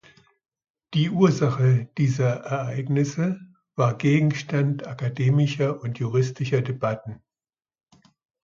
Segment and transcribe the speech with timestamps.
[0.95, 3.39] Die Ursache dieser Ereignisse
[3.75, 7.21] war Gegenstand akademischer und juristischer Debatten.